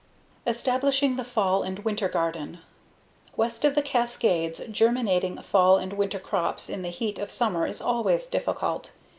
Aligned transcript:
Establishing 0.47 1.15
the 1.15 1.23
Fall 1.23 1.61
and 1.61 1.77
Winter 1.85 2.09
Garden 2.09 2.57
West 3.35 3.63
of 3.63 3.75
the 3.75 3.83
Cascades, 3.83 4.59
germinating 4.71 5.39
fall 5.43 5.77
and 5.77 5.93
winter 5.93 6.17
crops 6.17 6.69
in 6.71 6.81
the 6.81 6.89
heat 6.89 7.19
of 7.19 7.29
summer 7.29 7.67
is 7.67 7.83
always 7.83 8.25
difficult. 8.25 8.93